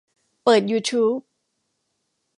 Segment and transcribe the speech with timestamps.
[0.43, 1.15] เปิดยูทูบ